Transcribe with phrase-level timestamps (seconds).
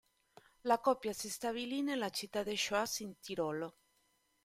[0.63, 3.75] La coppia si stabilì nella città di Schwaz in Tirolo.